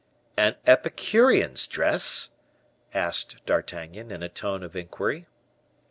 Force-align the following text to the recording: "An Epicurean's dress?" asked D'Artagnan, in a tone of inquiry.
"An 0.35 0.55
Epicurean's 0.65 1.67
dress?" 1.67 2.31
asked 2.91 3.45
D'Artagnan, 3.45 4.09
in 4.09 4.23
a 4.23 4.29
tone 4.29 4.63
of 4.63 4.75
inquiry. 4.75 5.27